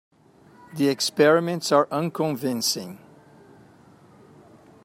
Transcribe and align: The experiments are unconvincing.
The 0.73 0.87
experiments 0.89 1.71
are 1.71 1.87
unconvincing. 1.91 2.97